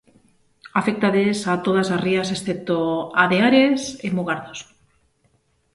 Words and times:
Aféctalles 0.79 1.37
a 1.51 1.53
todas 1.65 1.87
as 1.95 2.01
rías 2.05 2.29
excepto 2.35 2.75
á 3.21 3.23
de 3.31 3.37
Ares 3.47 3.81
e 4.05 4.07
Mugardos. 4.17 4.59